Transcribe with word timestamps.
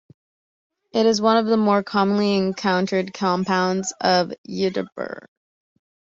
It 0.93 1.05
is 1.05 1.21
one 1.21 1.37
of 1.37 1.45
the 1.45 1.57
more 1.57 1.83
commonly 1.83 2.35
encountered 2.35 3.13
compounds 3.13 3.93
of 4.01 4.31
ytterbium. 4.49 5.27